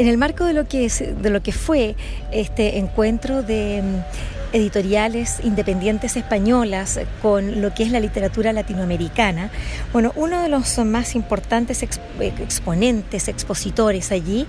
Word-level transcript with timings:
En 0.00 0.08
el 0.08 0.16
marco 0.16 0.46
de 0.46 0.54
lo 0.54 0.66
que, 0.66 0.86
es, 0.86 1.04
de 1.22 1.28
lo 1.28 1.42
que 1.42 1.52
fue 1.52 1.94
este 2.32 2.78
encuentro 2.78 3.42
de 3.42 3.82
editoriales 4.52 5.40
independientes 5.42 6.16
españolas 6.16 7.00
con 7.22 7.60
lo 7.60 7.74
que 7.74 7.82
es 7.82 7.90
la 7.90 8.00
literatura 8.00 8.52
latinoamericana. 8.52 9.50
Bueno, 9.92 10.12
uno 10.16 10.42
de 10.42 10.48
los 10.48 10.78
más 10.78 11.14
importantes 11.14 11.82
exponentes, 11.82 13.28
expositores 13.28 14.12
allí, 14.12 14.46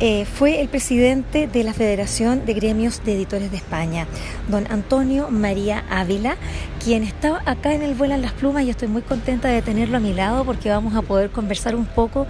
eh, 0.00 0.24
fue 0.24 0.60
el 0.60 0.68
presidente 0.68 1.46
de 1.46 1.64
la 1.64 1.72
Federación 1.72 2.44
de 2.44 2.54
Gremios 2.54 3.04
de 3.04 3.14
Editores 3.14 3.50
de 3.50 3.56
España, 3.56 4.06
don 4.48 4.66
Antonio 4.70 5.28
María 5.30 5.84
Ávila, 5.90 6.36
quien 6.84 7.04
está 7.04 7.42
acá 7.46 7.74
en 7.74 7.82
el 7.82 7.94
Vuelan 7.94 8.22
las 8.22 8.32
Plumas 8.32 8.64
y 8.64 8.70
estoy 8.70 8.88
muy 8.88 9.02
contenta 9.02 9.48
de 9.48 9.62
tenerlo 9.62 9.98
a 9.98 10.00
mi 10.00 10.12
lado 10.12 10.44
porque 10.44 10.68
vamos 10.68 10.94
a 10.94 11.02
poder 11.02 11.30
conversar 11.30 11.76
un 11.76 11.86
poco 11.86 12.26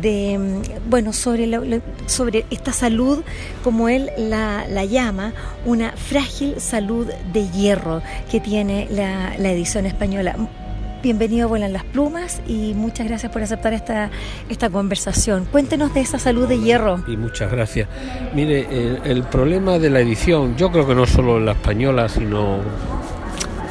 de, 0.00 0.62
bueno, 0.88 1.12
sobre, 1.12 1.80
sobre 2.06 2.46
esta 2.50 2.72
salud, 2.72 3.22
como 3.62 3.88
él 3.88 4.10
la, 4.16 4.66
la, 4.68 4.84
llama, 4.84 5.32
una 5.64 5.92
frágil 5.92 6.59
salud 6.60 7.06
de 7.32 7.48
hierro 7.48 8.02
que 8.30 8.40
tiene 8.40 8.86
la, 8.90 9.34
edición 9.36 9.86
española. 9.86 10.36
Bienvenido 11.02 11.48
Vuelan 11.48 11.72
las 11.72 11.84
Plumas 11.84 12.42
y 12.46 12.74
muchas 12.74 13.08
gracias 13.08 13.32
por 13.32 13.42
aceptar 13.42 13.72
esta, 13.72 14.10
esta 14.50 14.68
conversación. 14.68 15.46
Cuéntenos 15.50 15.94
de 15.94 16.00
esa 16.00 16.18
salud 16.18 16.46
de 16.46 16.60
hierro. 16.60 17.02
Y 17.08 17.16
muchas 17.16 17.50
gracias. 17.50 17.88
Mire, 18.34 18.66
el, 19.04 19.22
problema 19.24 19.78
de 19.78 19.88
la 19.88 20.00
edición, 20.00 20.56
yo 20.56 20.70
creo 20.70 20.86
que 20.86 20.94
no 20.94 21.06
solo 21.06 21.38
en 21.38 21.46
la 21.46 21.52
española, 21.52 22.08
sino 22.08 22.58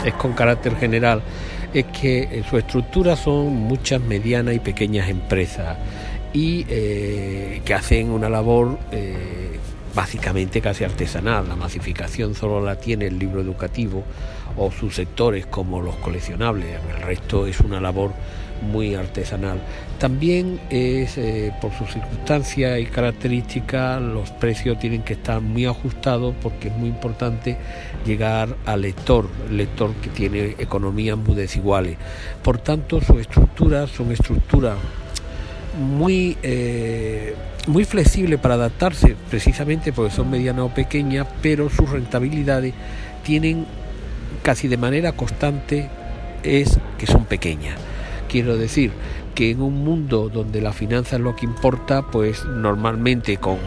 es 0.03 0.13
con 0.15 0.33
carácter 0.33 0.75
general, 0.75 1.21
es 1.73 1.85
que 1.85 2.23
eh, 2.23 2.43
su 2.49 2.57
estructura 2.57 3.15
son 3.15 3.53
muchas 3.53 4.01
medianas 4.01 4.55
y 4.55 4.59
pequeñas 4.59 5.07
empresas 5.09 5.77
y 6.33 6.65
eh, 6.69 7.61
que 7.63 7.73
hacen 7.73 8.09
una 8.09 8.29
labor 8.29 8.77
eh, 8.91 9.59
básicamente 9.93 10.61
casi 10.61 10.83
artesanal. 10.83 11.47
La 11.47 11.55
masificación 11.55 12.35
solo 12.35 12.61
la 12.61 12.75
tiene 12.75 13.07
el 13.07 13.19
libro 13.19 13.41
educativo 13.41 14.03
o 14.57 14.71
sus 14.71 14.95
sectores 14.95 15.45
como 15.45 15.81
los 15.81 15.95
coleccionables, 15.97 16.67
el 16.95 17.01
resto 17.01 17.45
es 17.47 17.59
una 17.59 17.79
labor 17.79 18.11
muy 18.61 18.95
artesanal. 18.95 19.61
También 19.99 20.59
es, 20.69 21.17
eh, 21.17 21.53
por 21.61 21.71
sus 21.73 21.91
circunstancias 21.91 22.79
y 22.79 22.85
características, 22.85 24.01
los 24.01 24.31
precios 24.31 24.79
tienen 24.79 25.01
que 25.03 25.13
estar 25.13 25.41
muy 25.41 25.65
ajustados 25.65 26.35
porque 26.41 26.69
es 26.69 26.75
muy 26.75 26.89
importante 26.89 27.57
llegar 28.05 28.55
al 28.65 28.81
lector, 28.81 29.29
lector 29.49 29.93
que 29.95 30.09
tiene 30.09 30.55
economías 30.57 31.17
muy 31.17 31.35
desiguales. 31.35 31.97
Por 32.43 32.57
tanto, 32.59 33.01
sus 33.01 33.21
estructuras 33.21 33.89
son 33.89 34.11
estructuras 34.11 34.77
muy, 35.77 36.37
eh, 36.43 37.35
muy 37.69 37.85
flexibles 37.85 38.39
para 38.39 38.55
adaptarse, 38.55 39.15
precisamente 39.29 39.93
porque 39.93 40.13
son 40.13 40.29
medianas 40.29 40.65
o 40.65 40.69
pequeñas, 40.69 41.27
pero 41.41 41.69
sus 41.69 41.89
rentabilidades 41.89 42.73
tienen 43.23 43.65
casi 44.41 44.67
de 44.67 44.77
manera 44.77 45.11
constante 45.11 45.89
es 46.43 46.79
que 46.97 47.05
son 47.05 47.25
pequeñas. 47.25 47.77
Quiero 48.27 48.57
decir 48.57 48.91
que 49.35 49.51
en 49.51 49.61
un 49.61 49.83
mundo 49.83 50.29
donde 50.29 50.61
la 50.61 50.73
finanza 50.73 51.17
es 51.17 51.21
lo 51.21 51.35
que 51.35 51.45
importa, 51.45 52.01
pues 52.01 52.43
normalmente 52.45 53.37
con 53.37 53.57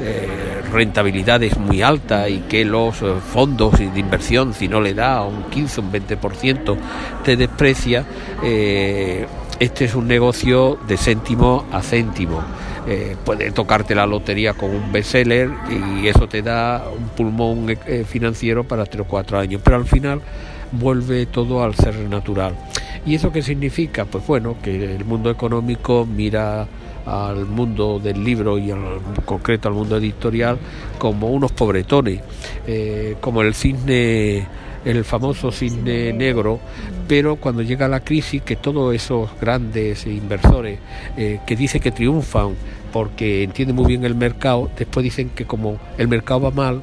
eh, 0.00 0.28
rentabilidades 0.72 1.56
muy 1.56 1.82
altas 1.82 2.30
y 2.30 2.38
que 2.48 2.64
los 2.64 3.00
eh, 3.02 3.14
fondos 3.32 3.78
de 3.78 3.98
inversión, 3.98 4.54
si 4.54 4.68
no 4.68 4.80
le 4.80 4.94
da 4.94 5.22
un 5.22 5.44
15, 5.44 5.80
un 5.80 5.92
20%, 5.92 6.76
te 7.24 7.36
desprecia, 7.36 8.04
eh, 8.42 9.26
este 9.60 9.86
es 9.86 9.94
un 9.94 10.06
negocio 10.06 10.78
de 10.86 10.96
céntimo 10.96 11.64
a 11.72 11.82
céntimo. 11.82 12.42
Eh, 12.86 13.16
puede 13.24 13.50
tocarte 13.50 13.94
la 13.94 14.06
lotería 14.06 14.54
con 14.54 14.70
un 14.70 14.92
bestseller 14.92 15.50
y 16.00 16.06
eso 16.08 16.26
te 16.26 16.42
da 16.42 16.84
un 16.96 17.08
pulmón 17.10 17.66
eh, 17.68 18.04
financiero 18.08 18.64
para 18.64 18.86
tres 18.86 19.02
o 19.02 19.04
cuatro 19.04 19.38
años, 19.38 19.60
pero 19.62 19.76
al 19.76 19.84
final 19.84 20.22
vuelve 20.72 21.26
todo 21.26 21.62
al 21.62 21.74
ser 21.74 21.96
natural. 22.08 22.54
¿Y 23.04 23.14
eso 23.14 23.32
qué 23.32 23.42
significa? 23.42 24.04
Pues 24.04 24.26
bueno, 24.26 24.56
que 24.62 24.94
el 24.94 25.04
mundo 25.04 25.30
económico 25.30 26.06
mira 26.06 26.66
al 27.04 27.46
mundo 27.46 27.98
del 27.98 28.22
libro 28.22 28.58
y 28.58 28.70
en 28.70 28.82
concreto 29.24 29.68
al 29.68 29.74
mundo 29.74 29.96
editorial 29.96 30.58
como 30.98 31.28
unos 31.28 31.52
pobretones, 31.52 32.20
eh, 32.66 33.16
como 33.20 33.42
el 33.42 33.54
cisne 33.54 34.46
el 34.88 35.04
famoso 35.04 35.52
cisne 35.52 36.14
negro, 36.14 36.60
pero 37.06 37.36
cuando 37.36 37.60
llega 37.60 37.88
la 37.88 38.00
crisis, 38.00 38.40
que 38.40 38.56
todos 38.56 38.94
esos 38.94 39.28
grandes 39.38 40.06
inversores 40.06 40.78
eh, 41.16 41.40
que 41.46 41.56
dicen 41.56 41.82
que 41.82 41.90
triunfan 41.90 42.54
porque 42.90 43.42
entienden 43.42 43.76
muy 43.76 43.84
bien 43.84 44.04
el 44.06 44.14
mercado, 44.14 44.70
después 44.78 45.04
dicen 45.04 45.28
que 45.34 45.44
como 45.44 45.78
el 45.98 46.08
mercado 46.08 46.40
va 46.40 46.50
mal, 46.50 46.82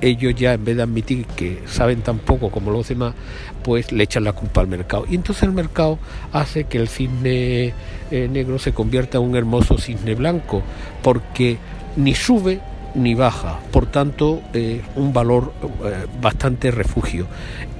ellos 0.00 0.34
ya 0.34 0.54
en 0.54 0.64
vez 0.64 0.76
de 0.76 0.82
admitir 0.82 1.26
que 1.26 1.62
saben 1.66 2.02
tan 2.02 2.18
poco 2.18 2.50
como 2.50 2.72
los 2.72 2.88
demás, 2.88 3.14
pues 3.62 3.92
le 3.92 4.02
echan 4.02 4.24
la 4.24 4.32
culpa 4.32 4.60
al 4.60 4.66
mercado. 4.66 5.06
Y 5.08 5.14
entonces 5.14 5.44
el 5.44 5.52
mercado 5.52 6.00
hace 6.32 6.64
que 6.64 6.78
el 6.78 6.88
cisne 6.88 7.72
eh, 8.10 8.28
negro 8.28 8.58
se 8.58 8.72
convierta 8.72 9.18
en 9.18 9.24
un 9.24 9.36
hermoso 9.36 9.78
cisne 9.78 10.16
blanco, 10.16 10.62
porque 11.02 11.58
ni 11.96 12.16
sube 12.16 12.60
ni 12.94 13.14
baja, 13.14 13.58
por 13.72 13.86
tanto 13.86 14.42
eh, 14.52 14.82
un 14.96 15.12
valor 15.12 15.52
eh, 15.84 16.06
bastante 16.20 16.70
refugio. 16.70 17.26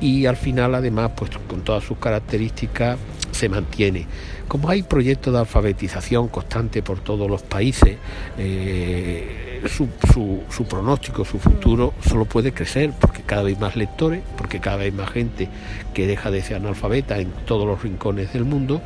Y 0.00 0.26
al 0.26 0.36
final 0.36 0.74
además 0.74 1.12
pues 1.16 1.30
con 1.48 1.62
todas 1.62 1.84
sus 1.84 1.98
características 1.98 2.98
se 3.34 3.48
mantiene. 3.48 4.06
Como 4.48 4.68
hay 4.68 4.82
proyectos 4.82 5.32
de 5.32 5.40
alfabetización 5.40 6.28
constante 6.28 6.82
por 6.82 7.00
todos 7.00 7.30
los 7.30 7.42
países, 7.42 7.96
eh, 8.38 9.62
su, 9.68 9.88
su, 10.50 10.64
pronóstico, 10.64 11.24
su 11.24 11.38
futuro 11.38 11.94
solo 12.06 12.24
puede 12.24 12.52
crecer 12.52 12.92
porque 13.00 13.22
cada 13.22 13.42
vez 13.42 13.58
más 13.58 13.76
lectores, 13.76 14.22
porque 14.36 14.60
cada 14.60 14.76
vez 14.76 14.92
más 14.92 15.10
gente 15.10 15.48
que 15.94 16.06
deja 16.06 16.30
de 16.30 16.42
ser 16.42 16.56
analfabeta 16.56 17.18
en 17.18 17.30
todos 17.46 17.66
los 17.66 17.82
rincones 17.82 18.32
del 18.32 18.44
mundo 18.44 18.82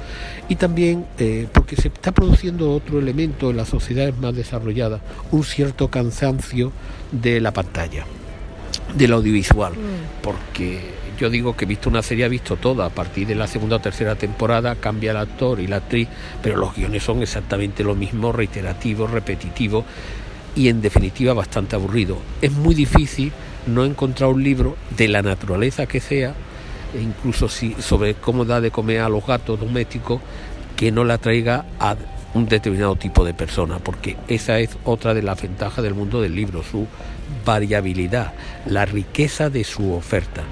y 0.48 0.56
también 0.56 1.06
eh, 1.19 1.48
porque 1.53 1.76
se 1.76 1.88
está 1.88 2.12
produciendo 2.12 2.72
otro 2.72 2.98
elemento 2.98 3.50
en 3.50 3.56
las 3.56 3.69
sociedades 3.69 4.16
más 4.19 4.34
desarrolladas, 4.34 5.00
un 5.30 5.44
cierto 5.44 5.88
cansancio 5.88 6.72
de 7.10 7.41
la 7.41 7.53
pantalla, 7.53 8.04
del 8.94 9.12
audiovisual, 9.12 9.72
mm. 9.72 10.22
porque 10.22 10.80
yo 11.19 11.29
digo 11.31 11.56
que 11.56 11.65
he 11.65 11.69
visto 11.69 11.91
una 11.91 12.03
serie, 12.03 12.27
he 12.27 12.29
visto 12.29 12.56
toda. 12.56 12.87
A 12.87 12.91
partir 12.91 13.27
de 13.27 13.34
la 13.34 13.47
segunda 13.47 13.77
o 13.77 13.81
tercera 13.81 14.15
temporada 14.15 14.77
cambia 14.77 15.11
el 15.11 15.17
actor 15.17 15.61
y 15.61 15.67
la 15.67 15.77
actriz, 15.77 16.09
pero 16.43 16.56
los 16.56 16.75
guiones 16.75 17.03
son 17.03 17.23
exactamente 17.23 17.83
lo 17.83 17.95
mismo, 17.95 18.33
reiterativos, 18.33 19.11
repetitivos 19.11 19.84
y 20.55 20.69
en 20.69 20.81
definitiva 20.81 21.34
bastante 21.34 21.77
aburrido. 21.77 22.19
Es 22.41 22.53
muy 22.53 22.75
difícil 22.75 23.33
no 23.67 23.84
encontrar 23.84 24.31
un 24.31 24.43
libro 24.43 24.77
de 24.97 25.09
la 25.09 25.23
naturaleza 25.23 25.87
que 25.87 26.01
sea, 26.01 26.34
e 26.95 27.03
incluso 27.03 27.49
si, 27.49 27.75
sobre 27.81 28.15
cómo 28.15 28.45
da 28.45 28.60
de 28.60 28.71
comer 28.71 29.01
a 29.01 29.09
los 29.09 29.27
gatos 29.27 29.60
domésticos, 29.60 30.21
que 30.77 30.92
no 30.92 31.04
la 31.04 31.19
traiga 31.19 31.66
a 31.81 31.97
un 32.34 32.47
determinado 32.48 32.97
tipo 32.97 33.25
de 33.25 33.34
persona, 33.34 33.78
porque 33.78 34.16
esa 34.28 34.60
es 34.60 34.71
otra 34.84 35.15
de 35.15 35.22
las 35.22 35.42
ventajas 35.42 35.83
del 35.83 35.95
mundo 35.95 36.21
del 36.21 36.34
libro, 36.34 36.63
su 36.63 36.87
variabilidad, 37.45 38.33
la 38.66 38.84
riqueza 38.84 39.51
de 39.51 39.65
su 39.65 39.92
oferta. 39.92 40.42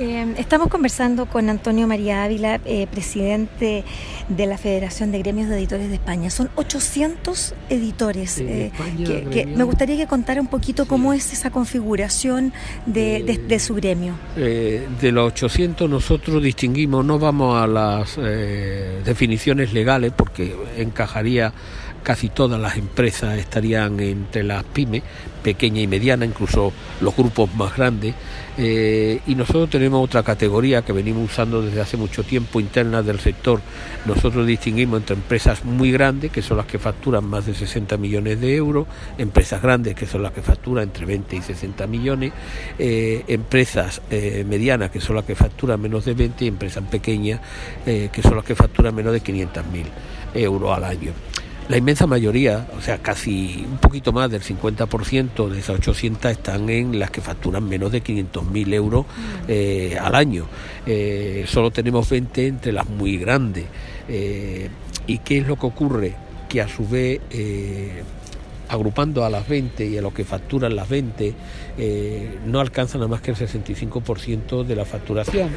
Eh, 0.00 0.34
estamos 0.38 0.68
conversando 0.68 1.26
con 1.26 1.50
Antonio 1.50 1.86
María 1.86 2.24
Ávila, 2.24 2.58
eh, 2.64 2.86
presidente 2.90 3.84
de 4.30 4.46
la 4.46 4.56
Federación 4.56 5.12
de 5.12 5.18
Gremios 5.18 5.50
de 5.50 5.58
Editores 5.58 5.90
de 5.90 5.96
España. 5.96 6.30
Son 6.30 6.48
800 6.54 7.54
editores. 7.68 8.38
Eh, 8.38 8.72
que, 9.30 9.44
me 9.44 9.62
gustaría 9.64 9.98
que 9.98 10.06
contara 10.06 10.40
un 10.40 10.46
poquito 10.46 10.86
cómo 10.86 11.12
es 11.12 11.34
esa 11.34 11.50
configuración 11.50 12.54
de, 12.86 13.58
su 13.60 13.74
gremio. 13.74 14.14
de 14.36 15.12
los 15.12 15.32
800 15.34 15.90
nosotros 15.90 16.42
distinguimos, 16.42 17.04
no 17.04 17.18
vamos 17.18 17.62
a 17.62 17.66
las 17.66 18.16
definiciones 19.04 19.74
legales 19.74 20.14
porque 20.16 20.56
encajaría 20.78 21.52
casi 22.02 22.28
todas 22.28 22.60
las 22.60 22.76
empresas 22.76 23.38
estarían 23.38 24.00
entre 24.00 24.42
las 24.42 24.64
pymes, 24.64 25.02
pequeña 25.42 25.80
y 25.80 25.86
mediana, 25.86 26.24
incluso 26.24 26.72
los 27.00 27.16
grupos 27.16 27.54
más 27.54 27.76
grandes. 27.76 28.14
Eh, 28.58 29.20
y 29.26 29.34
nosotros 29.34 29.70
tenemos 29.70 30.04
otra 30.04 30.22
categoría 30.22 30.82
que 30.82 30.92
venimos 30.92 31.30
usando 31.30 31.62
desde 31.62 31.80
hace 31.80 31.96
mucho 31.96 32.22
tiempo, 32.22 32.60
interna 32.60 33.02
del 33.02 33.20
sector. 33.20 33.60
Nosotros 34.06 34.46
distinguimos 34.46 35.00
entre 35.00 35.16
empresas 35.16 35.64
muy 35.64 35.90
grandes, 35.92 36.30
que 36.30 36.42
son 36.42 36.58
las 36.58 36.66
que 36.66 36.78
facturan 36.78 37.24
más 37.24 37.46
de 37.46 37.54
60 37.54 37.96
millones 37.96 38.40
de 38.40 38.54
euros, 38.54 38.86
empresas 39.16 39.62
grandes, 39.62 39.94
que 39.94 40.06
son 40.06 40.22
las 40.22 40.32
que 40.32 40.42
facturan 40.42 40.84
entre 40.84 41.06
20 41.06 41.36
y 41.36 41.42
60 41.42 41.86
millones, 41.86 42.32
eh, 42.78 43.24
empresas 43.28 44.02
eh, 44.10 44.44
medianas, 44.46 44.90
que 44.90 45.00
son 45.00 45.16
las 45.16 45.24
que 45.24 45.34
facturan 45.34 45.80
menos 45.80 46.04
de 46.04 46.14
20, 46.14 46.44
y 46.44 46.48
empresas 46.48 46.84
pequeñas, 46.84 47.40
que 47.84 48.22
son 48.22 48.36
las 48.36 48.44
que 48.44 48.54
facturan 48.54 48.94
menos 48.94 49.12
de 49.12 49.20
500 49.20 49.66
mil 49.66 49.86
euros 50.34 50.76
al 50.76 50.84
año. 50.84 51.12
La 51.70 51.76
inmensa 51.76 52.04
mayoría, 52.04 52.66
o 52.76 52.80
sea, 52.80 52.98
casi 52.98 53.64
un 53.64 53.78
poquito 53.78 54.12
más 54.12 54.28
del 54.28 54.42
50% 54.42 55.48
de 55.48 55.60
esas 55.60 55.76
800 55.78 56.32
están 56.32 56.68
en 56.68 56.98
las 56.98 57.12
que 57.12 57.20
facturan 57.20 57.62
menos 57.68 57.92
de 57.92 58.02
500.000 58.02 58.74
euros 58.74 59.06
mm. 59.06 59.44
eh, 59.46 59.96
al 59.96 60.16
año. 60.16 60.46
Eh, 60.84 61.44
solo 61.46 61.70
tenemos 61.70 62.10
20 62.10 62.48
entre 62.48 62.72
las 62.72 62.88
muy 62.88 63.18
grandes. 63.18 63.66
Eh, 64.08 64.68
¿Y 65.06 65.18
qué 65.18 65.38
es 65.38 65.46
lo 65.46 65.54
que 65.54 65.66
ocurre? 65.66 66.16
Que 66.48 66.60
a 66.60 66.66
su 66.66 66.88
vez 66.88 67.20
agrupando 68.68 69.24
a 69.24 69.30
las 69.30 69.48
20 69.48 69.86
y 69.86 69.96
a 69.96 70.02
lo 70.02 70.12
que 70.12 70.24
facturan 70.24 70.74
las 70.74 70.88
20, 70.88 71.34
no 72.46 72.58
alcanzan 72.58 73.00
nada 73.00 73.10
más 73.10 73.20
que 73.20 73.30
el 73.30 73.36
65% 73.36 74.64
de 74.64 74.74
la 74.74 74.84
facturación 74.84 75.50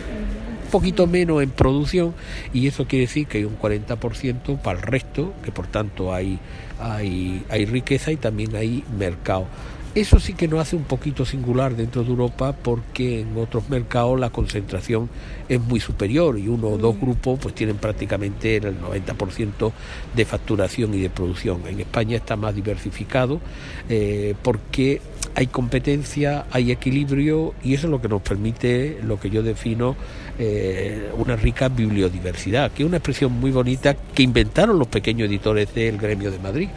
poquito 0.74 1.06
menos 1.06 1.44
en 1.44 1.52
producción 1.52 2.16
y 2.52 2.66
eso 2.66 2.88
quiere 2.88 3.06
decir 3.06 3.28
que 3.28 3.38
hay 3.38 3.44
un 3.46 3.60
40% 3.60 4.58
para 4.60 4.80
el 4.80 4.84
resto, 4.84 5.31
que 5.44 5.52
por 5.52 5.68
tanto 5.68 6.12
hay, 6.12 6.40
hay, 6.80 7.46
hay 7.50 7.66
riqueza 7.66 8.12
y 8.12 8.18
también 8.18 8.56
hay 8.56 8.84
mercado. 8.98 9.46
Eso 9.94 10.20
sí 10.20 10.34
que 10.34 10.48
nos 10.48 10.60
hace 10.60 10.75
un 10.75 10.86
poquito 10.86 11.24
singular 11.24 11.75
dentro 11.75 12.04
de 12.04 12.10
Europa 12.10 12.52
porque 12.52 13.22
en 13.22 13.38
otros 13.38 13.70
mercados 13.70 14.20
la 14.20 14.31
concentración 14.31 15.08
es 15.48 15.62
muy 15.62 15.80
superior 15.80 16.40
y 16.40 16.48
uno 16.48 16.70
o 16.70 16.78
dos 16.80 16.96
mm. 16.96 17.00
grupos 17.00 17.40
pues 17.40 17.54
tienen 17.54 17.78
prácticamente 17.78 18.56
el 18.56 18.81
90% 18.81 19.72
de 20.16 20.25
facturación 20.25 20.96
y 20.96 21.02
de 21.02 21.12
producción. 21.12 21.68
En 21.68 21.80
España 21.80 22.18
está 22.18 22.36
más 22.36 22.56
diversificado 22.56 23.40
eh, 23.88 24.34
porque 24.42 25.00
hay 25.36 25.46
competencia, 25.46 26.46
hay 26.50 26.72
equilibrio 26.72 27.54
y 27.64 27.75
eso 27.75 27.86
es 27.86 27.92
lo 27.92 28.02
que 28.02 28.10
nos 28.10 28.24
permite 28.24 29.00
lo 29.04 29.20
que 29.20 29.30
yo 29.30 29.44
defino 29.44 29.96
eh, 30.39 31.12
una 31.18 31.35
rica 31.35 31.69
bibliodiversidad, 31.69 32.71
que 32.71 32.83
es 32.83 32.88
una 32.88 32.97
expresión 32.97 33.31
muy 33.33 33.51
bonita 33.51 33.95
que 33.95 34.24
inventaron 34.24 34.80
los 34.80 34.88
pequeños 34.88 35.30
editores 35.30 35.74
del 35.74 35.97
gremio 35.97 36.31
de 36.31 36.39
Madrid. 36.39 36.69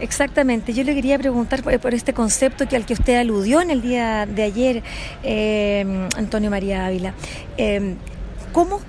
Exactamente, 0.00 0.72
yo 0.72 0.82
le 0.82 0.94
quería 0.94 1.18
preguntar 1.18 1.62
por, 1.62 1.94
este 1.94 2.12
concepto 2.12 2.66
que 2.66 2.74
al 2.74 2.84
que 2.84 2.94
usted 2.94 3.20
aludió 3.20 3.60
en 3.62 3.70
el 3.70 3.82
día 3.82 4.26
de 4.26 4.42
ayer, 4.42 4.82
eh, 5.22 6.08
Antonio 6.16 6.50
María 6.50 6.86
Ávila. 6.86 7.14
Eh, 7.56 7.94
¿Cómo 8.52 8.80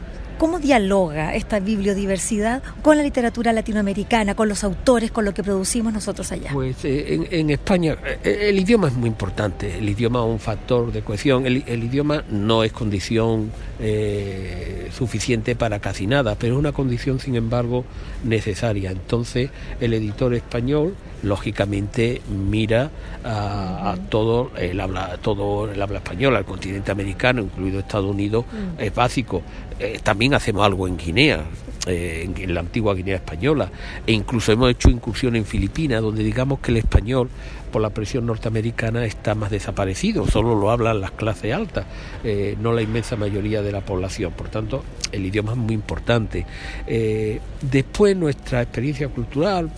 ¿Cómo 0.44 0.60
dialoga 0.60 1.34
esta 1.36 1.62
bibliodiversidad 1.62 2.62
con 2.82 2.98
la 2.98 3.04
literatura 3.04 3.54
latinoamericana, 3.54 4.36
con 4.36 4.50
los 4.50 4.66
autores, 4.66 5.10
con 5.10 5.24
lo 5.24 5.34
que 5.34 5.42
producimos 5.42 5.94
nosotros 5.94 6.30
allá? 6.34 6.50
Pues 6.52 6.84
eh, 6.84 7.30
en, 7.32 7.50
España 7.50 7.96
eh, 8.26 8.50
el 8.50 8.60
idioma 8.60 8.90
es 8.90 8.94
muy 8.94 9.08
importante, 9.08 9.78
el 9.78 9.88
idioma 9.88 10.20
es 10.20 10.26
un 10.26 10.42
factor 10.42 10.92
de 10.92 11.02
cohesión, 11.02 11.46
el, 11.46 11.64
idioma 11.66 12.26
no 12.30 12.66
es 12.66 12.74
condición 12.74 13.54
eh, 13.80 14.90
suficiente 14.92 15.56
para 15.56 15.80
casi 15.80 16.08
nada, 16.08 16.36
pero 16.38 16.56
es 16.56 16.60
una 16.60 16.74
condición 16.74 17.22
sin 17.22 17.38
embargo 17.38 17.86
necesaria. 18.26 18.92
Entonces 18.92 19.50
el 19.80 19.94
editor 19.94 20.34
español 20.34 20.94
lógicamente 21.24 22.22
mira 22.28 22.92
a, 23.24 23.96
todo 24.10 24.52
el 24.58 24.78
habla 24.82 25.18
todo 25.22 25.72
el 25.72 25.82
habla 25.82 26.00
español 26.00 26.36
al 26.36 26.44
continente 26.44 26.92
americano 26.92 27.42
incluido 27.42 27.80
Estados 27.80 28.12
Unidos 28.12 28.44
mm. 28.52 28.82
es 28.82 28.94
básico 28.94 29.42
eh, 29.80 29.94
hacemos 30.34 30.66
algo 30.66 30.88
en 30.88 30.98
Guinea 30.98 31.44
eh, 31.86 32.30
en, 32.38 32.54
la 32.54 32.62
antigua 32.62 32.94
Guinea 32.94 33.16
española 33.18 33.70
e 34.08 34.14
incluso 34.14 34.52
hemos 34.52 34.70
hecho 34.72 34.90
incursión 34.90 35.36
en 35.36 35.46
Filipinas 35.46 36.02
donde 36.02 36.24
digamos 36.24 36.60
que 36.60 36.72
el 36.72 36.78
español 36.78 37.30
por 37.74 37.82
la 37.82 37.90
presión 37.90 38.28
norteamericana 38.28 39.04
está 39.04 39.34
más 39.34 39.50
desaparecido, 39.50 40.28
solo 40.28 40.54
lo 40.54 40.70
hablan 40.70 41.02
las 41.02 41.10
clases 41.12 41.52
altas, 41.54 41.86
eh, 42.24 42.56
no 42.62 42.72
la 42.72 42.84
inmensa 42.84 43.16
mayoría 43.16 43.64
de 43.64 43.72
la 43.72 43.82
población. 43.82 44.32
Por 44.32 44.48
tanto, 44.50 44.84
el 45.12 45.26
idioma 45.26 45.54
es 45.54 45.58
muy 45.58 45.74
importante. 45.74 46.46
Eh, 46.86 47.42
después 47.62 48.16
nuestra 48.16 48.62
experiencia 48.62 49.10
cultural, 49.10 49.72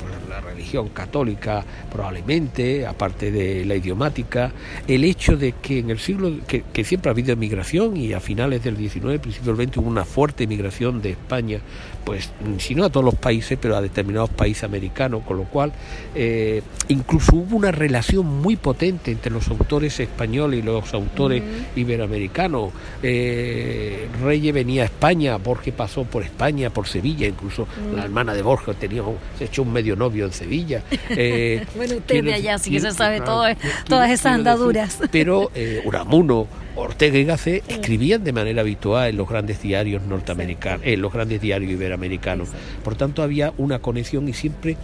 religión 0.65 0.89
católica 0.89 1.63
probablemente, 1.91 2.87
aparte 2.87 3.31
de 3.31 3.65
la 3.65 3.75
idiomática, 3.75 4.51
el 4.87 5.03
hecho 5.03 5.37
de 5.37 5.53
que 5.53 5.79
en 5.79 5.91
el 5.91 5.99
siglo, 5.99 6.31
que, 6.47 6.63
que 6.73 6.83
siempre 6.83 7.09
ha 7.09 7.13
habido 7.13 7.33
emigración 7.33 7.95
y 7.95 8.13
a 8.13 8.19
finales 8.19 8.63
del 8.63 8.75
19, 8.75 9.19
principios 9.19 9.45
del 9.45 9.55
20 9.55 9.79
hubo 9.79 9.89
una 9.89 10.05
fuerte 10.05 10.47
migración 10.47 11.01
de 11.01 11.11
España 11.11 11.59
pues 12.05 12.29
si 12.59 12.75
no 12.75 12.85
a 12.85 12.89
todos 12.89 13.03
los 13.03 13.15
países, 13.15 13.57
pero 13.59 13.75
a 13.75 13.81
determinados 13.81 14.29
países 14.29 14.63
americanos, 14.63 15.23
con 15.23 15.37
lo 15.37 15.45
cual 15.45 15.73
eh, 16.13 16.61
incluso 16.87 17.35
hubo 17.35 17.57
una 17.57 17.71
relación 17.71 18.25
muy 18.27 18.55
potente 18.55 19.11
entre 19.11 19.31
los 19.31 19.47
autores 19.49 19.99
españoles 19.99 20.59
y 20.59 20.61
los 20.61 20.93
autores 20.93 21.43
iberoamericanos. 21.75 22.71
Eh, 23.01 24.07
Reyes 24.23 24.53
venía 24.53 24.83
a 24.83 24.85
España, 24.85 25.35
Borges 25.37 25.73
pasó 25.73 26.03
por 26.03 26.21
España, 26.21 26.69
por 26.69 26.87
Sevilla, 26.87 27.27
incluso 27.27 27.67
la 27.95 28.03
hermana 28.03 28.35
de 28.35 28.43
Borges 28.43 28.77
tenía, 28.77 29.01
se 29.39 29.45
echó 29.45 29.63
un 29.63 29.73
medio 29.73 29.95
novio 29.95 30.25
en 30.25 30.31
Sevilla. 30.31 30.54
Eh, 31.09 31.65
bueno, 31.75 31.95
usted 31.97 32.23
de 32.23 32.33
allá, 32.33 32.57
sí 32.57 32.71
que 32.71 32.79
se 32.79 32.91
sabe 32.91 33.21
todo, 33.21 33.45
todas 33.87 34.09
esas 34.09 34.33
andaduras. 34.33 34.99
pero 35.11 35.51
Uramuno, 35.85 36.47
Ortega 36.75 37.17
y 37.17 37.23
Gasset 37.23 37.63
escribían 37.69 38.23
de 38.23 38.33
manera 38.33 38.61
habitual 38.61 39.09
en 39.09 39.17
los 39.17 39.29
grandes 39.29 39.61
diarios 39.61 40.03
norteamericanos, 40.03 40.81
en 40.85 41.01
los 41.01 41.13
grandes 41.13 41.41
diarios 41.41 41.71
iberoamericanos. 41.71 42.49
Por 42.83 42.95
tanto, 42.95 43.23
había 43.23 43.53
una 43.57 43.79
conexión 43.79 44.27
y 44.27 44.33
siempre 44.33 44.77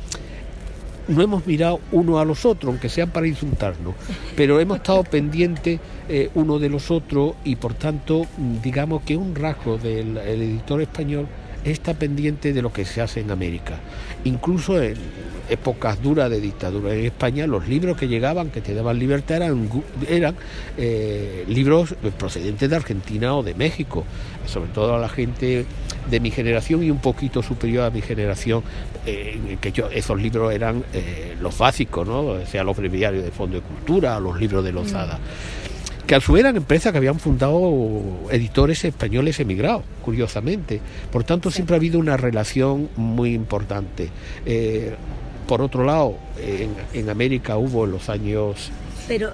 no 1.07 1.21
hemos 1.21 1.45
mirado 1.45 1.79
uno 1.91 2.19
a 2.19 2.25
los 2.25 2.45
otros, 2.45 2.69
aunque 2.69 2.89
sean 2.89 3.09
para 3.09 3.27
insultarnos, 3.27 3.95
pero 4.35 4.59
hemos 4.59 4.77
estado 4.77 5.03
pendientes 5.03 5.79
eh, 6.07 6.29
uno 6.35 6.59
de 6.59 6.69
los 6.69 6.91
otros 6.91 7.35
y 7.43 7.55
por 7.55 7.73
tanto, 7.73 8.25
digamos 8.63 9.03
que 9.03 9.17
un 9.17 9.35
rasgo 9.35 9.77
del 9.77 10.17
editor 10.17 10.81
español 10.81 11.27
está 11.65 11.93
pendiente 11.93 12.53
de 12.53 12.61
lo 12.61 12.73
que 12.73 12.85
se 12.85 13.01
hace 13.01 13.21
en 13.21 13.31
América. 13.31 13.79
Incluso 14.23 14.81
en 14.81 14.95
épocas 15.49 16.01
duras 16.01 16.29
de 16.29 16.39
dictadura 16.39 16.93
en 16.93 17.05
España, 17.05 17.45
los 17.45 17.67
libros 17.67 17.97
que 17.97 18.07
llegaban, 18.07 18.49
que 18.49 18.61
te 18.61 18.73
daban 18.73 18.97
libertad, 18.97 19.41
eran, 20.07 20.35
eh, 20.77 21.45
libros 21.47 21.95
procedentes 22.17 22.69
de 22.69 22.75
Argentina 22.75 23.35
o 23.35 23.43
de 23.43 23.53
México, 23.53 24.05
sobre 24.45 24.71
todo 24.71 24.95
a 24.95 24.99
la 24.99 25.09
gente 25.09 25.65
de 26.09 26.19
mi 26.19 26.31
generación 26.31 26.83
y 26.83 26.89
un 26.89 26.99
poquito 26.99 27.43
superior 27.43 27.85
a 27.85 27.89
mi 27.89 28.01
generación, 28.01 28.63
eh, 29.05 29.57
que 29.59 29.73
esos 29.93 30.21
libros 30.21 30.53
eran 30.53 30.83
eh, 30.93 31.35
los 31.41 31.57
básicos, 31.57 32.07
¿no? 32.07 32.21
o 32.21 32.45
sea, 32.45 32.63
los 32.63 32.77
breviarios 32.77 33.23
de 33.23 33.31
Fondo 33.31 33.57
de 33.57 33.63
Cultura, 33.63 34.19
los 34.19 34.39
libros 34.39 34.63
de 34.63 34.71
Lozada. 34.71 35.17
Mm 35.17 35.80
que 36.11 36.15
a 36.15 36.19
su 36.19 36.35
eran 36.35 36.57
empresas 36.57 36.91
que 36.91 36.97
habían 36.97 37.19
fundado 37.19 37.73
editores 38.31 38.83
españoles 38.83 39.39
emigrados, 39.39 39.83
curiosamente. 40.03 40.81
Por 41.09 41.23
tanto, 41.23 41.49
siempre 41.49 41.73
ha 41.73 41.77
habido 41.77 41.99
una 41.99 42.17
relación 42.17 42.89
muy 42.97 43.33
importante. 43.33 44.09
Eh, 44.45 44.93
por 45.47 45.61
otro 45.61 45.85
lado, 45.85 46.17
en, 46.93 47.09
América 47.09 47.55
hubo 47.55 47.85
en 47.85 47.91
los 47.91 48.09
años... 48.09 48.71
Pero, 49.07 49.29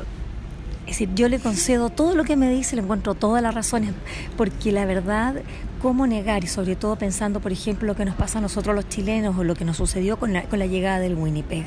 es 0.82 1.00
decir, 1.00 1.10
yo 1.16 1.28
le 1.30 1.40
concedo 1.40 1.90
todo 1.90 2.14
lo 2.14 2.24
que 2.24 2.36
me 2.36 2.48
dice, 2.52 2.76
le 2.76 2.84
encuentro 2.84 3.16
todas 3.16 3.42
las 3.42 3.56
razones, 3.56 3.94
porque 4.38 4.72
la 4.72 4.86
verdad 4.86 5.34
cómo 5.78 6.08
negar, 6.08 6.44
y 6.44 6.48
sobre 6.48 6.76
todo 6.76 6.96
pensando, 6.96 7.40
por 7.40 7.52
ejemplo, 7.52 7.88
lo 7.88 7.96
que 7.96 8.06
nos 8.06 8.16
pasa 8.16 8.40
a 8.40 8.42
nosotros 8.42 8.76
los 8.76 8.90
chilenos 8.90 9.38
o 9.38 9.44
lo 9.44 9.56
que 9.56 9.66
nos 9.66 9.78
sucedió 9.78 10.18
con 10.18 10.34
la, 10.34 10.44
con 10.44 10.60
la 10.60 10.66
llegada 10.66 11.00
del 11.00 11.16
Winnipeg 11.16 11.66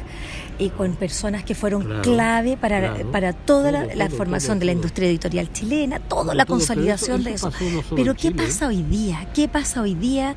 y 0.58 0.70
con 0.70 0.94
personas 0.94 1.44
que 1.44 1.54
fueron 1.54 2.02
clave 2.02 2.56
para, 2.56 2.96
para 3.12 3.32
toda 3.32 3.70
la, 3.72 4.10
formación 4.10 4.58
de 4.58 4.66
la 4.66 4.72
industria 4.72 5.08
editorial 5.08 5.52
chilena, 5.52 6.00
toda 6.00 6.34
la 6.34 6.46
consolidación 6.46 7.24
de 7.24 7.34
eso. 7.34 7.52
Pero 7.94 8.14
¿qué 8.14 8.30
pasa 8.30 8.68
hoy 8.68 8.82
día? 8.82 9.28
¿Qué 9.34 9.48
pasa 9.48 9.82
hoy 9.82 9.94
día 9.94 10.34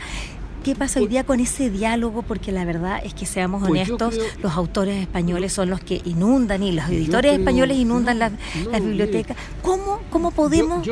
¿Qué 0.64 0.76
pasa 0.76 1.02
hoy 1.02 1.08
día 1.08 1.26
con 1.26 1.42
ese 1.42 1.70
diálogo? 1.70 2.22
Porque 2.22 2.54
la 2.54 2.64
verdad 2.64 3.02
es 3.04 3.14
que 3.14 3.26
seamos 3.26 3.68
pues 3.68 3.72
honestos, 3.72 4.18
los 4.42 4.54
autores 4.54 5.02
españoles 5.02 5.52
son 5.52 5.70
los 5.70 5.82
que 5.82 6.02
inundan 6.06 6.64
y 6.64 6.72
los 6.72 6.88
editores 6.88 7.38
españoles 7.38 7.78
inundan 7.78 8.20
las, 8.20 8.32
bibliotecas. 8.72 9.36
¿Cómo, 9.62 10.00
cómo 10.10 10.32
podemos 10.32 10.88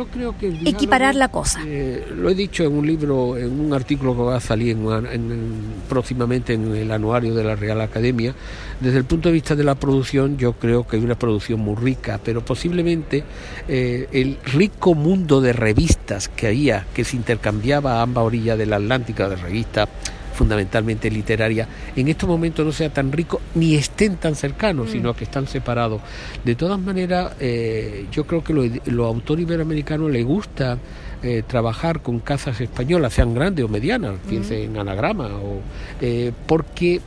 equiparar 0.66 1.16
la 1.16 1.30
cosa? 1.30 1.62
Eh, 1.66 2.06
lo 2.14 2.30
he 2.30 2.36
dicho 2.36 2.66
en 2.66 2.74
un 2.74 2.86
libro, 2.86 3.38
en 3.38 3.60
un 3.62 3.74
artículo 3.74 4.14
que 4.16 4.24
va 4.24 4.36
a 4.36 4.42
salir 4.42 4.76
en, 4.76 5.52
próximamente 5.88 6.54
en 6.54 6.76
el 6.76 6.92
anuario 6.92 7.34
de 7.34 7.44
la 7.46 7.56
Real 7.56 7.80
Academia. 7.80 8.36
Desde 8.82 8.98
el 8.98 9.06
punto 9.06 9.30
de 9.30 9.34
vista 9.34 9.56
de 9.56 9.64
la 9.64 9.76
producción, 9.76 10.38
yo 10.38 10.54
creo 10.54 10.88
que 10.88 10.98
hay 10.98 11.04
una 11.04 11.18
producción 11.18 11.60
muy 11.60 11.76
rica, 11.76 12.20
pero 12.24 12.44
posiblemente 12.44 13.24
eh, 13.68 14.08
el 14.12 14.40
rico 14.44 14.96
mundo 14.96 15.40
de 15.40 15.54
revistas 15.54 16.28
que 16.28 16.48
había, 16.48 16.88
que 16.92 17.04
se 17.04 17.16
intercambiaba 17.16 18.00
a 18.00 18.02
ambas 18.02 18.24
orillas 18.24 18.58
del 18.58 18.74
Atlántico 18.74 19.30
de 19.30 19.36
revistas, 19.36 19.88
fundamentalmente 20.34 21.12
literaria, 21.12 21.68
en 21.96 22.08
estos 22.08 22.28
momentos 22.28 22.66
no 22.66 22.72
sea 22.72 22.92
tan 22.92 23.12
rico 23.12 23.40
ni 23.54 23.76
estén 23.76 24.16
tan 24.16 24.34
cercanos, 24.34 24.88
mm. 24.88 24.92
sino 24.92 25.14
que 25.14 25.26
están 25.26 25.46
separados. 25.46 26.02
De 26.44 26.56
todas 26.56 26.80
maneras, 26.80 27.34
eh, 27.40 28.08
yo 28.12 28.26
creo 28.26 28.44
que 28.44 28.54
los 28.54 29.06
autores 29.06 29.44
iberoamericanos 29.44 30.10
les 30.10 30.26
gusta 30.26 30.80
eh, 31.22 31.44
trabajar 31.46 32.02
con 32.02 32.20
casas 32.20 32.60
españolas, 32.60 33.14
sean 33.14 33.36
grandes 33.36 33.64
o 33.64 33.68
medianas, 33.68 34.16
piensen 34.28 34.72
en 34.72 34.78
anagrama, 34.78 35.28
o, 35.28 35.62
eh, 36.02 36.32
porque 36.48 37.02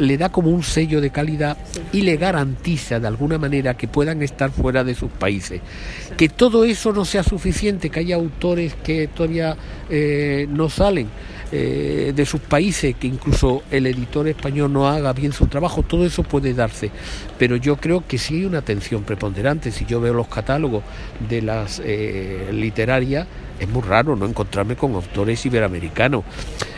le 0.00 0.16
da 0.18 0.30
como 0.30 0.50
un 0.50 0.62
sello 0.62 1.00
de 1.00 1.10
calidad 1.10 1.56
y 1.92 2.02
le 2.02 2.16
garantiza 2.16 2.98
de 2.98 3.06
alguna 3.06 3.38
manera 3.38 3.76
que 3.76 3.86
puedan 3.86 4.22
estar 4.22 4.50
fuera 4.50 4.82
de 4.82 4.94
sus 4.94 5.10
países. 5.10 5.60
Que 6.16 6.28
todo 6.28 6.64
eso 6.64 6.92
no 6.92 7.04
sea 7.04 7.22
suficiente, 7.22 7.90
que 7.90 8.00
haya 8.00 8.16
autores 8.16 8.74
que 8.82 9.08
todavía 9.08 9.56
eh, 9.88 10.46
no 10.50 10.68
salen. 10.68 11.08
Eh, 11.52 12.12
de 12.14 12.26
sus 12.26 12.40
países, 12.40 12.94
que 12.94 13.08
incluso 13.08 13.64
el 13.72 13.84
editor 13.88 14.28
español 14.28 14.72
no 14.72 14.86
haga 14.86 15.12
bien 15.12 15.32
su 15.32 15.48
trabajo, 15.48 15.82
todo 15.82 16.06
eso 16.06 16.22
puede 16.22 16.54
darse. 16.54 16.92
Pero 17.40 17.56
yo 17.56 17.74
creo 17.74 18.04
que 18.06 18.18
sí 18.18 18.36
hay 18.36 18.44
una 18.44 18.58
atención 18.58 19.02
preponderante. 19.02 19.72
Si 19.72 19.84
yo 19.84 20.00
veo 20.00 20.14
los 20.14 20.28
catálogos 20.28 20.84
de 21.28 21.42
las 21.42 21.82
eh, 21.84 22.50
literarias, 22.52 23.26
es 23.58 23.68
muy 23.68 23.82
raro 23.82 24.14
no 24.14 24.26
encontrarme 24.26 24.76
con 24.76 24.94
autores 24.94 25.44
iberoamericanos. 25.44 26.22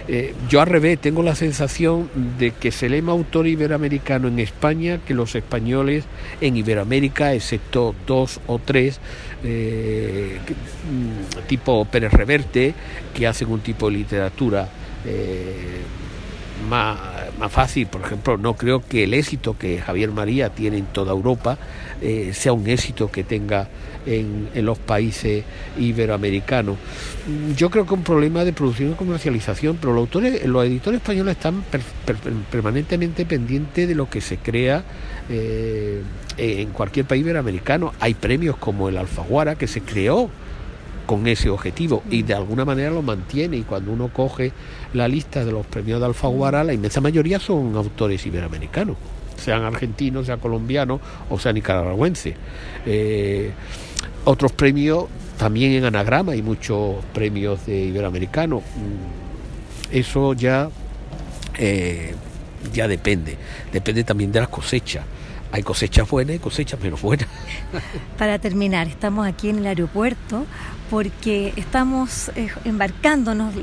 Eh, 0.09 0.35
yo 0.49 0.61
al 0.61 0.67
revés, 0.67 0.99
tengo 0.99 1.23
la 1.23 1.35
sensación 1.35 2.11
de 2.39 2.51
que 2.51 2.73
se 2.73 2.89
lee 2.89 3.03
más 3.03 3.13
autor 3.13 3.47
iberoamericano 3.47 4.29
en 4.29 4.41
España 4.41 4.99
que 5.07 5.15
los 5.15 5.35
españoles 5.35 6.05
en 6.41 6.57
Iberoamérica, 6.57 7.35
excepto 7.35 7.95
dos 8.07 8.41
o 8.47 8.59
tres, 8.59 9.01
eh, 9.45 10.39
mm, 10.91 11.47
tipo 11.47 11.85
Pérez 11.85 12.13
Reverte, 12.13 12.75
que 13.15 13.27
hacen 13.27 13.51
un 13.51 13.61
tipo 13.61 13.91
de 13.91 13.99
literatura 13.99 14.69
eh, 15.05 15.81
más, 16.69 16.99
más, 17.39 17.53
fácil. 17.53 17.87
Por 17.87 18.03
ejemplo, 18.03 18.37
no 18.37 18.55
creo 18.55 18.81
que 18.87 19.05
el 19.05 19.15
éxito 19.15 19.57
que 19.59 19.81
Javier 19.81 20.11
María 20.11 20.51
tiene 20.51 20.79
en 20.79 20.87
toda 20.87 21.13
Europa 21.13 21.59
sea 22.33 22.53
un 22.53 22.69
éxito 22.69 23.13
que 23.13 23.23
tenga 23.23 23.69
en, 24.07 24.51
los 24.65 24.79
países 24.79 25.45
iberoamericanos. 25.79 26.77
Yo 27.57 27.71
creo 27.71 27.87
que 27.87 27.95
un 27.95 28.03
problema 28.03 28.45
de 28.45 28.53
producción 28.53 28.93
y 28.93 28.95
comercialización, 28.95 29.79
pero 29.81 29.93
los, 29.93 30.03
autores, 30.03 30.45
los 30.47 30.65
editores 30.65 31.01
españoles 31.01 31.37
están 31.37 31.63
permanentemente 32.51 33.25
pendientes 33.25 33.89
de 33.89 33.95
lo 33.95 34.09
que 34.11 34.21
se 34.21 34.39
crea 34.39 34.85
eh, 35.29 36.03
en 36.37 36.71
cualquier 36.71 37.07
país 37.07 37.23
iberoamericano. 37.23 37.93
Hay 38.01 38.15
premios 38.15 38.57
como 38.57 38.89
el 38.89 38.97
Alfaguara 38.97 39.55
que 39.55 39.67
se 39.67 39.81
creó 39.81 40.31
con 41.13 41.27
ese 41.27 41.51
objetivo 41.51 42.03
y 42.09 42.23
de 42.23 42.33
alguna 42.33 42.65
manera 42.65 42.91
lo 42.91 43.03
mantiene 43.03 43.59
y 43.59 43.65
cuando 43.65 43.93
uno 43.93 44.09
coge 44.09 44.51
la 44.95 45.07
lista 45.07 45.45
de 45.45 45.53
los 45.53 45.67
premios 45.67 46.01
de 46.01 46.07
Alfaguara 46.07 46.65
la 46.65 46.73
inmensa 46.73 47.03
mayoría 47.03 47.39
son 47.39 47.77
autores 47.77 48.25
iberoamericanos 48.25 48.97
sean 49.37 49.63
argentinos, 49.63 50.25
sean 50.25 50.39
colombianos 50.39 51.03
o 51.29 51.39
sean 51.39 51.57
nicaragüenses. 51.57 52.35
Eh, 52.87 53.51
otros 54.25 54.53
premios 54.53 55.05
también 55.37 55.73
en 55.73 55.85
anagrama, 55.85 56.33
hay 56.33 56.41
muchos 56.41 57.05
premios 57.13 57.67
de 57.67 57.77
iberoamericano. 57.77 58.61
Mm, 58.61 59.95
eso 59.95 60.33
ya, 60.33 60.71
eh, 61.59 62.15
ya 62.73 62.89
depende. 62.89 63.37
Depende 63.71 64.03
también 64.03 64.33
de 64.33 64.41
las 64.41 64.49
cosechas. 64.49 65.05
Hay 65.53 65.63
cosechas 65.63 66.09
buenas 66.09 66.37
y 66.37 66.39
cosechas 66.39 66.81
menos 66.81 67.03
buenas. 67.03 67.29
Para 68.19 68.39
terminar, 68.39 68.89
estamos 68.89 69.27
aquí 69.27 69.51
en 69.51 69.59
el 69.59 69.67
aeropuerto 69.67 70.47
porque 70.91 71.53
estamos 71.57 72.31
eh, 72.37 72.49
embarcándonos 72.65 73.55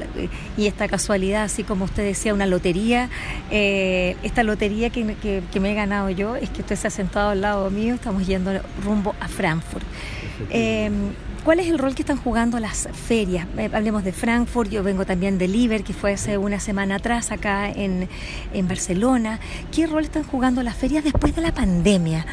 y 0.58 0.68
esta 0.68 0.88
casualidad, 0.88 1.44
así 1.44 1.64
como 1.64 1.86
usted 1.86 2.04
decía, 2.04 2.34
una 2.34 2.46
lotería, 2.46 3.10
eh, 3.52 4.16
esta 4.24 4.44
lotería 4.44 4.90
que, 4.90 5.16
que, 5.52 5.60
me 5.60 5.72
he 5.72 5.76
ganado 5.76 6.10
yo 6.10 6.36
es 6.36 6.50
que 6.50 6.62
usted 6.62 6.76
se 6.76 6.88
ha 6.88 6.92
sentado 6.92 7.30
al 7.30 7.42
lado 7.42 7.70
mío, 7.70 7.96
estamos 7.96 8.26
yendo 8.26 8.52
rumbo 8.84 9.16
a 9.20 9.28
Frankfurt. 9.28 9.86
¿Cuál 11.44 11.60
es 11.62 11.68
el 11.68 11.78
rol 11.78 11.96
que 11.96 12.02
están 12.02 12.18
jugando 12.18 12.60
las 12.60 12.90
ferias? 12.92 13.48
Eh, 13.58 13.70
hablemos 13.74 14.04
de 14.04 14.12
Frankfurt, 14.12 14.70
yo 14.70 14.84
vengo 14.84 15.06
también 15.06 15.38
de 15.38 15.48
Liber, 15.48 15.84
que 15.84 15.94
fue 15.94 16.14
hace 16.14 16.38
una 16.38 16.60
semana 16.60 16.96
atrás 16.96 17.32
acá 17.32 17.70
en, 17.70 18.08
Barcelona. 18.68 19.40
¿Qué 19.72 19.88
rol 19.88 20.04
están 20.04 20.24
jugando 20.24 20.62
las 20.64 20.76
ferias 20.76 21.04
después 21.04 21.36
de 21.36 21.42
la 21.42 21.54
pandemia, 21.54 22.26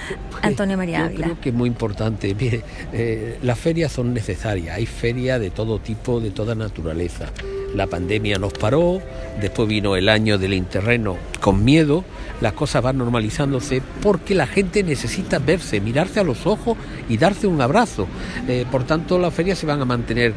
Antonio 0.43 0.77
María 0.77 1.05
Ávila? 1.05 1.19
Yo 1.19 1.33
creo 1.33 1.41
que 1.41 1.49
es 1.51 1.55
muy 1.55 1.69
importante. 1.69 2.35
Mire, 2.41 2.63
eh, 2.93 3.39
las 3.43 3.59
ferias 3.59 3.93
son 3.93 4.13
necesarias. 4.13 4.77
Hay 4.77 4.87
ferias 4.87 5.41
de 5.41 5.51
todo 5.51 5.79
tipo, 5.79 6.21
de 6.21 6.31
toda 6.31 6.55
naturaleza. 6.55 7.33
La 7.77 7.87
pandemia 7.87 8.39
nos 8.39 8.55
paró, 8.55 9.03
después 9.39 9.69
vino 9.69 9.97
el 9.97 10.09
año 10.09 10.39
del 10.39 10.55
interreno 10.55 11.19
con 11.41 11.63
miedo, 11.63 12.05
las 12.41 12.55
cosas 12.55 12.83
van 12.83 12.97
normalizándose 12.97 13.83
porque 14.03 14.35
la 14.35 14.47
gente 14.47 14.83
necesita 14.83 15.39
verse, 15.39 15.79
mirarse 15.83 16.21
a 16.21 16.25
los 16.25 16.47
ojos 16.47 16.79
y 17.11 17.19
darse 17.19 17.47
un 17.47 17.61
abrazo. 17.61 18.09
Eh, 18.49 18.65
por 18.71 18.85
tanto, 18.85 19.19
las 19.19 19.35
ferias 19.35 19.59
se 19.59 19.67
van 19.67 19.83
a 19.83 19.85
mantener. 19.85 20.33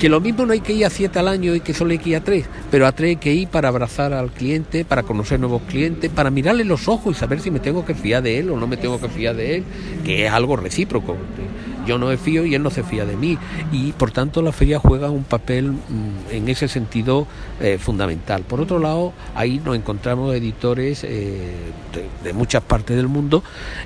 Que 0.00 0.08
lo 0.08 0.20
mismo 0.20 0.44
no 0.44 0.52
hay 0.52 0.60
que 0.60 0.72
ir 0.72 0.84
a 0.86 0.90
siete 0.90 1.20
al 1.20 1.28
año 1.28 1.54
y 1.54 1.60
que 1.60 1.72
solo 1.72 1.92
hay 1.92 1.98
que 1.98 2.10
ir 2.10 2.16
a 2.16 2.24
tres, 2.24 2.46
pero 2.68 2.86
a 2.88 2.92
tres 2.92 3.10
hay 3.10 3.16
que 3.16 3.32
ir 3.32 3.46
para 3.46 3.68
abrazar 3.68 4.12
al 4.12 4.32
cliente, 4.32 4.84
para 4.84 5.04
conocer 5.04 5.38
nuevos 5.38 5.62
clientes, 5.68 6.10
para 6.10 6.30
mirarle 6.30 6.64
los 6.64 6.88
ojos 6.88 7.16
y 7.16 7.20
saber 7.20 7.38
si 7.38 7.52
me 7.52 7.60
tengo 7.60 7.84
que 7.84 7.94
fiar 7.94 8.24
de 8.24 8.40
él 8.40 8.50
o 8.50 8.56
no 8.56 8.66
me 8.66 8.76
tengo 8.76 9.00
que 9.00 9.08
fiar 9.08 9.36
de 9.36 9.56
él, 9.56 9.64
que 10.04 10.26
es 10.26 10.32
algo 10.32 10.56
recíproco 10.56 11.16
yo 11.90 11.98
no 11.98 12.06
me 12.06 12.16
fío 12.16 12.46
y 12.46 12.54
él 12.54 12.62
no 12.62 12.70
se 12.70 12.84
fía 12.84 13.04
de 13.04 13.16
mí. 13.16 13.36
Y 13.72 13.90
por 13.92 14.12
tanto 14.12 14.42
la 14.42 14.52
feria 14.52 14.78
juega 14.78 15.10
un 15.10 15.24
papel 15.24 15.72
mm, 15.72 16.30
en 16.30 16.48
ese 16.48 16.68
sentido 16.68 17.26
eh, 17.60 17.78
fundamental. 17.78 18.42
Por 18.42 18.60
otro 18.60 18.78
lado, 18.78 19.12
ahí 19.34 19.60
nos 19.64 19.74
encontramos 19.74 20.32
editores 20.34 21.02
eh, 21.02 21.50
de, 22.22 22.32
muchas 22.32 22.62
partes 22.62 22.96
del 22.96 23.08
mundo 23.08 23.42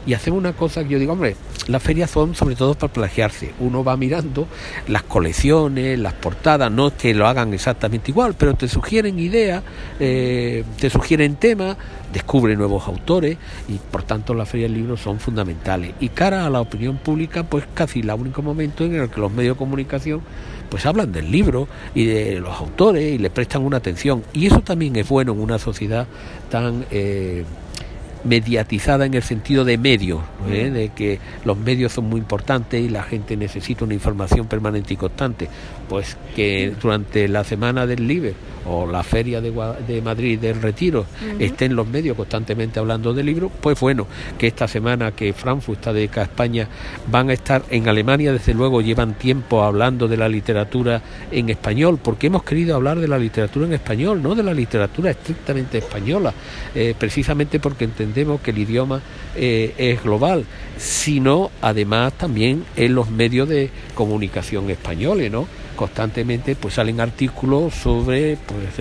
y 0.06 0.12
hacemos 0.12 0.38
una 0.38 0.52
cosa 0.52 0.84
que 0.84 0.90
yo 0.90 0.98
digo, 0.98 1.14
hombre, 1.14 1.34
las 1.66 1.82
ferias 1.82 2.10
son 2.10 2.34
sobre 2.34 2.56
todo 2.56 2.74
para 2.74 2.92
plagiarse. 2.92 3.52
Uno 3.58 3.82
va 3.82 3.96
mirando 3.96 4.46
las 4.86 5.02
colecciones, 5.02 5.98
las 5.98 6.12
portadas, 6.12 6.70
no 6.70 6.88
es 6.88 6.92
que 6.92 7.14
lo 7.14 7.26
hagan 7.26 7.54
exactamente 7.54 8.10
igual, 8.10 8.34
pero 8.36 8.54
te 8.54 8.68
sugieren 8.68 9.18
ideas, 9.18 9.62
eh, 9.98 10.62
te 10.78 10.90
sugieren 10.90 11.36
temas, 11.36 11.78
descubre 12.14 12.56
nuevos 12.56 12.86
autores 12.86 13.36
y 13.68 13.74
por 13.74 14.04
tanto 14.04 14.32
las 14.32 14.48
ferias 14.48 14.70
del 14.70 14.80
libro 14.80 14.96
son 14.96 15.18
fundamentales. 15.20 15.92
Y 16.00 16.08
cara 16.08 16.46
a 16.46 16.50
la 16.50 16.60
opinión 16.60 16.96
pública, 16.96 17.42
pues 17.42 17.64
casi 17.74 18.00
el 18.00 18.10
único 18.12 18.40
momento 18.40 18.84
en 18.84 18.94
el 18.94 19.10
que 19.10 19.20
los 19.20 19.30
medios 19.30 19.56
de 19.56 19.58
comunicación 19.58 20.22
pues 20.70 20.86
hablan 20.86 21.12
del 21.12 21.30
libro 21.30 21.68
y 21.94 22.06
de 22.06 22.40
los 22.40 22.56
autores 22.58 23.12
y 23.12 23.18
le 23.18 23.28
prestan 23.30 23.62
una 23.62 23.76
atención. 23.76 24.22
Y 24.32 24.46
eso 24.46 24.60
también 24.60 24.96
es 24.96 25.08
bueno 25.08 25.32
en 25.32 25.40
una 25.40 25.58
sociedad 25.58 26.06
tan... 26.50 26.86
Eh, 26.90 27.44
mediatizada 28.24 29.06
en 29.06 29.14
el 29.14 29.22
sentido 29.22 29.64
de 29.64 29.78
medios, 29.78 30.20
¿eh? 30.48 30.70
de 30.70 30.88
que 30.90 31.18
los 31.44 31.56
medios 31.56 31.92
son 31.92 32.06
muy 32.06 32.20
importantes 32.20 32.80
y 32.80 32.88
la 32.88 33.02
gente 33.02 33.36
necesita 33.36 33.84
una 33.84 33.94
información 33.94 34.46
permanente 34.46 34.94
y 34.94 34.96
constante. 34.96 35.48
Pues 35.88 36.16
que 36.34 36.74
durante 36.80 37.28
la 37.28 37.44
semana 37.44 37.86
del 37.86 38.06
LIBE 38.06 38.34
o 38.66 38.86
la 38.86 39.02
feria 39.02 39.42
de, 39.42 39.52
de 39.86 40.00
Madrid 40.00 40.38
del 40.38 40.62
Retiro 40.62 41.04
estén 41.38 41.76
los 41.76 41.86
medios 41.86 42.16
constantemente 42.16 42.78
hablando 42.78 43.12
del 43.12 43.26
libro, 43.26 43.50
pues 43.60 43.78
bueno, 43.78 44.06
que 44.38 44.46
esta 44.46 44.66
semana 44.66 45.12
que 45.12 45.34
Frankfurt 45.34 45.78
está 45.78 45.92
de 45.92 46.08
a 46.14 46.22
España 46.22 46.68
van 47.10 47.28
a 47.28 47.32
estar 47.32 47.62
en 47.70 47.88
Alemania, 47.88 48.32
desde 48.32 48.54
luego 48.54 48.80
llevan 48.80 49.14
tiempo 49.14 49.62
hablando 49.62 50.08
de 50.08 50.16
la 50.16 50.28
literatura 50.28 51.02
en 51.30 51.50
español, 51.50 51.98
porque 52.02 52.28
hemos 52.28 52.44
querido 52.44 52.76
hablar 52.76 52.98
de 52.98 53.08
la 53.08 53.18
literatura 53.18 53.66
en 53.66 53.74
español, 53.74 54.22
no 54.22 54.34
de 54.34 54.42
la 54.42 54.54
literatura 54.54 55.10
estrictamente 55.10 55.78
española, 55.78 56.32
eh, 56.74 56.94
precisamente 56.98 57.58
porque 57.60 57.84
entendemos 57.84 58.13
que 58.42 58.50
el 58.50 58.58
idioma 58.58 59.00
eh, 59.36 59.74
es 59.76 60.02
global, 60.02 60.44
sino 60.78 61.50
además 61.60 62.12
también 62.14 62.64
en 62.76 62.94
los 62.94 63.10
medios 63.10 63.48
de 63.48 63.70
comunicación 63.94 64.70
españoles, 64.70 65.30
¿no? 65.30 65.46
Constantemente 65.76 66.54
pues 66.54 66.74
salen 66.74 67.00
artículos 67.00 67.74
sobre 67.74 68.36
pues 68.36 68.78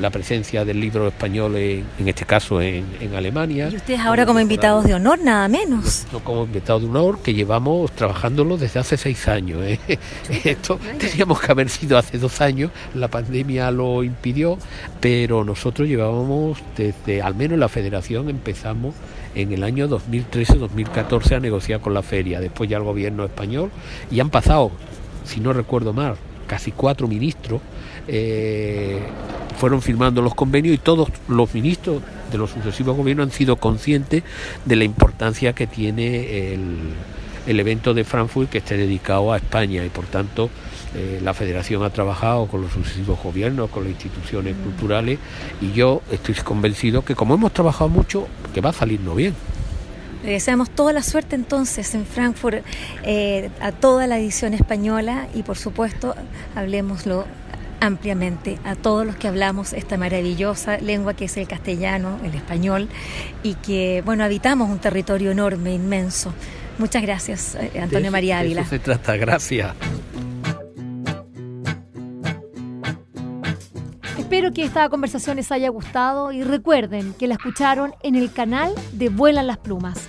la 0.00 0.10
presencia 0.10 0.64
del 0.64 0.80
libro 0.80 1.06
español, 1.06 1.56
en, 1.56 1.84
este 2.06 2.24
caso 2.24 2.60
en, 2.60 2.84
Alemania. 3.14 3.68
Y 3.70 3.76
ustedes 3.76 4.00
ahora 4.00 4.26
como 4.26 4.40
invitados 4.40 4.84
de 4.84 4.94
honor, 4.94 5.18
nada 5.20 5.46
menos. 5.48 6.06
No, 6.12 6.20
como 6.20 6.44
invitados 6.44 6.82
de 6.82 6.88
honor, 6.88 7.20
que 7.20 7.32
llevamos 7.32 7.92
trabajándolo 7.92 8.56
desde 8.56 8.80
hace 8.80 8.96
seis 8.96 9.28
años. 9.28 9.62
¿eh? 9.62 9.78
Esto 10.44 10.80
teníamos 10.98 11.40
que 11.40 11.52
haber 11.52 11.68
sido 11.68 11.96
hace 11.96 12.18
dos 12.18 12.40
años, 12.40 12.70
la 12.94 13.08
pandemia 13.08 13.70
lo 13.70 14.02
impidió, 14.02 14.58
pero 15.00 15.44
nosotros 15.44 15.86
llevábamos 15.86 16.58
desde, 16.76 17.22
al 17.22 17.34
menos 17.34 17.58
la 17.58 17.68
federación, 17.68 18.28
empezamos 18.28 18.94
en 19.34 19.52
el 19.52 19.62
año 19.62 19.88
2013-2014 19.88 21.36
a 21.36 21.40
negociar 21.40 21.80
con 21.80 21.94
la 21.94 22.02
feria, 22.02 22.40
después 22.40 22.68
ya 22.68 22.78
el 22.78 22.84
gobierno 22.84 23.24
español, 23.24 23.70
y 24.10 24.20
han 24.20 24.30
pasado, 24.30 24.72
si 25.24 25.40
no 25.40 25.52
recuerdo 25.52 25.92
mal, 25.92 26.16
casi 26.46 26.72
cuatro 26.72 27.08
ministros 27.08 27.60
eh, 28.06 29.00
fueron 29.56 29.82
firmando 29.82 30.22
los 30.22 30.34
convenios 30.34 30.74
y 30.74 30.78
todos 30.78 31.08
los 31.28 31.54
ministros 31.54 32.02
de 32.30 32.38
los 32.38 32.50
sucesivos 32.50 32.96
gobiernos 32.96 33.26
han 33.26 33.32
sido 33.32 33.56
conscientes 33.56 34.22
de 34.64 34.76
la 34.76 34.84
importancia 34.84 35.52
que 35.52 35.66
tiene 35.66 36.52
el, 36.54 36.78
el 37.46 37.60
evento 37.60 37.94
de 37.94 38.04
Frankfurt 38.04 38.50
que 38.50 38.58
esté 38.58 38.76
dedicado 38.76 39.32
a 39.32 39.36
España 39.36 39.84
y 39.84 39.88
por 39.88 40.06
tanto 40.06 40.50
Eh, 40.96 41.18
la 41.24 41.34
federación 41.34 41.82
ha 41.82 41.90
trabajado 41.90 42.46
con 42.46 42.62
los 42.62 42.70
sucesivos 42.70 43.18
gobiernos, 43.20 43.68
con 43.68 43.82
las 43.82 43.90
instituciones 43.90 44.54
culturales 44.62 45.18
y 45.60 45.72
yo 45.72 46.02
estoy 46.12 46.36
convencido 46.36 47.02
que 47.02 47.16
como 47.16 47.34
hemos 47.34 47.52
trabajado 47.52 47.90
mucho, 47.90 48.28
que 48.54 48.60
va 48.60 48.70
a 48.70 48.72
salirnos 48.72 49.16
bien. 49.16 49.34
Le 50.22 50.30
deseamos 50.30 50.70
toda 50.70 50.92
la 50.92 51.02
suerte 51.02 51.34
entonces 51.34 51.96
en 51.96 52.06
Frankfurt 52.06 52.64
eh, 53.02 53.50
a 53.60 53.72
toda 53.72 54.06
la 54.06 54.20
edición 54.20 54.54
española 54.54 55.26
y 55.34 55.42
por 55.42 55.56
supuesto 55.56 56.14
hablemoslo 56.54 57.26
ampliamente 57.86 58.58
a 58.64 58.74
todos 58.74 59.06
los 59.06 59.16
que 59.16 59.28
hablamos 59.28 59.72
esta 59.72 59.96
maravillosa 59.96 60.78
lengua 60.78 61.14
que 61.14 61.26
es 61.26 61.36
el 61.36 61.46
castellano, 61.46 62.18
el 62.24 62.34
español 62.34 62.88
y 63.42 63.54
que 63.54 64.02
bueno 64.04 64.24
habitamos 64.24 64.70
un 64.70 64.78
territorio 64.78 65.30
enorme, 65.30 65.74
inmenso. 65.74 66.32
Muchas 66.78 67.02
gracias, 67.02 67.54
eh, 67.54 67.80
Antonio 67.80 68.10
María 68.10 68.40
Ávila. 68.40 68.62
Eso 68.62 68.70
se 68.70 68.78
trata, 68.80 69.16
gracias. 69.16 69.74
Espero 74.18 74.52
que 74.52 74.64
esta 74.64 74.88
conversación 74.88 75.36
les 75.36 75.52
haya 75.52 75.68
gustado 75.68 76.32
y 76.32 76.42
recuerden 76.42 77.14
que 77.14 77.28
la 77.28 77.34
escucharon 77.34 77.94
en 78.02 78.16
el 78.16 78.32
canal 78.32 78.74
de 78.92 79.08
Vuelan 79.08 79.46
las 79.46 79.58
Plumas. 79.58 80.08